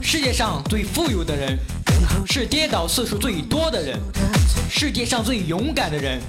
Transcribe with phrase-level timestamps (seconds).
[0.00, 1.56] 世界上最富有的人，
[2.26, 3.98] 是跌倒次数最多的人；
[4.68, 6.20] 世界上最勇敢的人，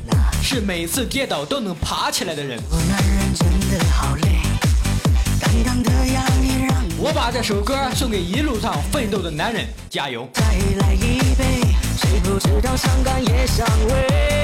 [0.44, 2.60] 是每次跌倒都能爬起来的人。
[6.98, 10.30] 我把这首歌送给一路上奋斗的男人，加油！
[10.34, 10.44] 再
[10.82, 11.62] 来一杯，
[11.98, 14.39] 谁不知道伤感也伤胃。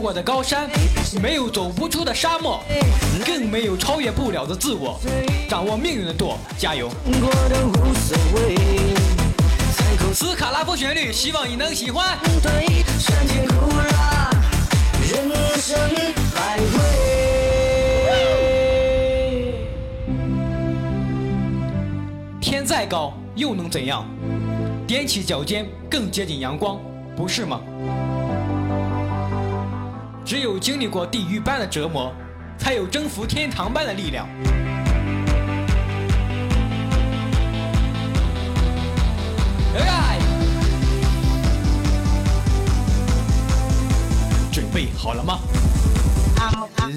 [0.00, 0.68] 过的高山，
[1.20, 2.60] 没有走不出的沙漠，
[3.26, 4.98] 更没有超越不了的自我。
[5.48, 6.88] 掌握命运的舵，加油！
[10.14, 12.18] 斯卡拉夫旋律，希望你能喜欢。
[22.40, 24.06] 天再高又能怎样？
[24.88, 26.80] 踮起脚尖更接近阳光，
[27.14, 27.60] 不是吗？
[30.24, 32.14] 只有经历过地狱般的折磨，
[32.58, 34.28] 才有征服天堂般的力量。
[44.52, 45.38] 准备好了吗？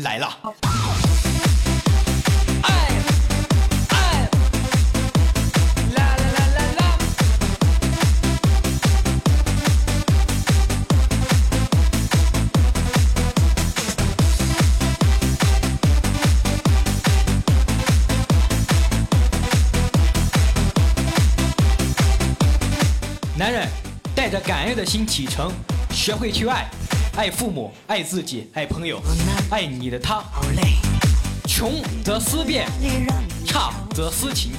[0.04, 0.28] 来了！
[24.34, 25.52] 着感恩的心启程，
[25.92, 26.68] 学会去爱，
[27.16, 29.00] 爱父母，爱自己，爱朋友，
[29.52, 30.24] 爱你的他。
[31.48, 32.68] 穷则思变，
[33.46, 34.54] 差则思情。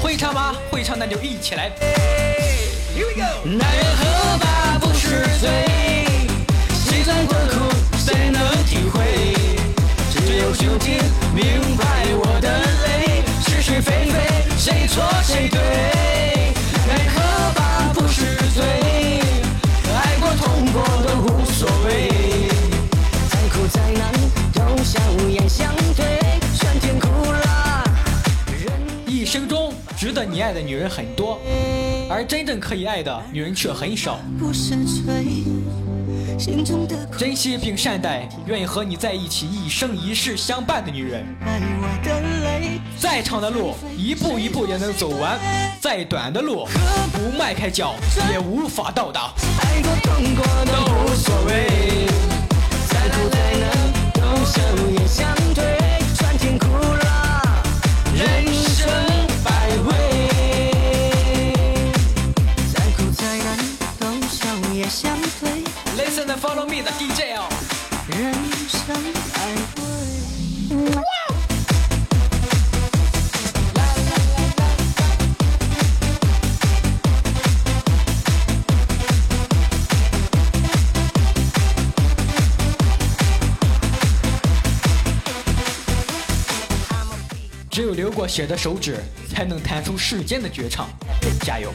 [0.00, 0.52] 会唱吗？
[0.72, 1.70] 会唱那就一起来。
[3.44, 5.67] 男人喝吧不是醉，
[29.28, 31.38] 生中值得你爱的女人很多，
[32.08, 34.18] 而真正可以爱的女人却很少。
[37.18, 41.26] 珍惜并善待愿意和你在一起一生一世相伴的女人。
[42.98, 45.38] 再长的路，一步一步也能走完；
[45.78, 46.66] 再短的路，
[47.12, 47.94] 不迈开脚
[48.32, 49.34] 也无法到达。
[49.60, 50.72] 爱过痛过都
[51.04, 51.66] 无所谓，
[52.88, 53.68] 再苦再难
[54.14, 54.62] 都笑
[54.96, 55.06] 颜
[87.70, 88.96] 只有流过血的手指，
[89.32, 90.88] 才能弹出世间的绝唱。
[91.44, 91.72] 加油！